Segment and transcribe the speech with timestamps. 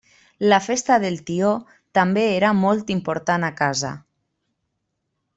[0.51, 1.51] La festa del tió
[1.97, 3.93] també era molt important a casa.